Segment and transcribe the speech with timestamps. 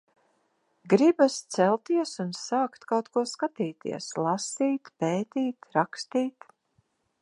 [0.93, 6.55] Gribas celties un sākt kaut ko skatīties, lasīt, pētīt, rakstīt.